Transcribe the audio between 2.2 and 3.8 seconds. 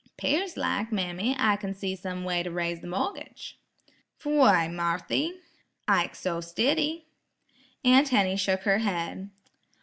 way to raise the mor'gage."